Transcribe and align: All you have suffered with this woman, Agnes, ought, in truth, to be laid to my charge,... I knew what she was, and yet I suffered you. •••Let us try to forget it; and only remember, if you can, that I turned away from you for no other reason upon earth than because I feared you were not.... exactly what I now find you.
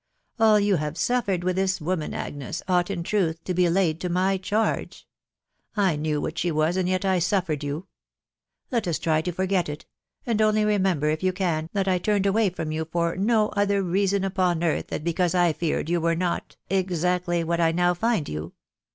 All 0.39 0.59
you 0.59 0.77
have 0.77 0.97
suffered 0.97 1.43
with 1.43 1.55
this 1.57 1.79
woman, 1.79 2.11
Agnes, 2.11 2.63
ought, 2.67 2.89
in 2.89 3.03
truth, 3.03 3.43
to 3.43 3.53
be 3.53 3.69
laid 3.69 4.01
to 4.01 4.09
my 4.09 4.37
charge,... 4.37 5.07
I 5.77 5.95
knew 5.95 6.19
what 6.19 6.39
she 6.39 6.49
was, 6.49 6.75
and 6.75 6.89
yet 6.89 7.05
I 7.05 7.19
suffered 7.19 7.63
you. 7.63 7.75
•••Let 8.71 8.87
us 8.87 8.97
try 8.97 9.21
to 9.21 9.31
forget 9.31 9.69
it; 9.69 9.85
and 10.25 10.41
only 10.41 10.65
remember, 10.65 11.11
if 11.11 11.21
you 11.21 11.31
can, 11.33 11.69
that 11.73 11.87
I 11.87 11.99
turned 11.99 12.25
away 12.25 12.49
from 12.49 12.71
you 12.71 12.85
for 12.85 13.15
no 13.15 13.49
other 13.49 13.83
reason 13.83 14.23
upon 14.23 14.63
earth 14.63 14.87
than 14.87 15.03
because 15.03 15.35
I 15.35 15.53
feared 15.53 15.87
you 15.87 16.01
were 16.01 16.15
not.... 16.15 16.57
exactly 16.67 17.43
what 17.43 17.61
I 17.61 17.71
now 17.71 17.93
find 17.93 18.27
you. 18.27 18.53